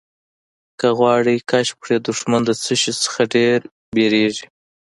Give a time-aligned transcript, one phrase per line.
[0.79, 3.57] که غواړې کشف کړې دښمن د څه شي څخه ډېر
[3.95, 4.45] وېرېږي.